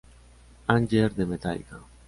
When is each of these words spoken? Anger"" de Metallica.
Anger"" 0.67 1.11
de 1.13 1.27
Metallica. 1.27 1.79